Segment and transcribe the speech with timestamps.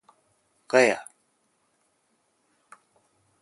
[0.67, 1.05] ガヤ